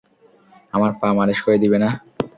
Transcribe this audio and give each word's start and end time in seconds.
আমার 0.73 0.91
পা 0.99 1.07
মালিশ 1.17 1.39
করে 1.45 1.57
দিবে 1.63 1.77
না? 1.83 1.89